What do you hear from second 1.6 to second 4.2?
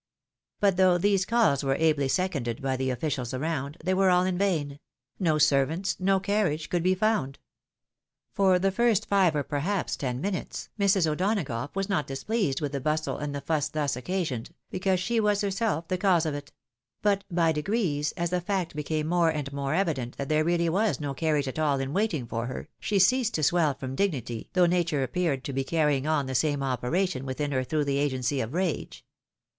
were ably seconded by the officials around, they were